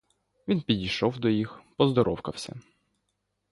Він 0.47 0.61
підійшов 0.61 1.19
до 1.19 1.29
їх, 1.29 1.61
поздоровкався. 1.77 2.55